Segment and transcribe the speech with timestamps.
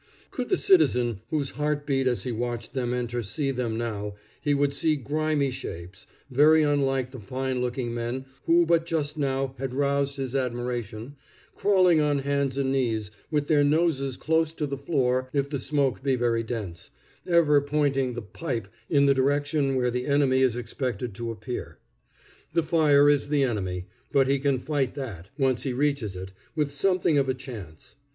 [0.31, 4.55] Could the citizen whose heart beat as he watched them enter see them now, he
[4.55, 9.75] would see grimy shapes, very unlike the fine looking men who but just now had
[9.75, 11.17] roused his admiration,
[11.53, 16.01] crawling on hands and knees, with their noses close to the floor if the smoke
[16.01, 16.89] be very dense,
[17.27, 21.77] ever pointing the "pipe" in the direction where the enemy is expected to appear.
[22.55, 26.71] The fire is the enemy; but he can fight that, once he reaches it, with
[26.71, 27.97] something of a chance.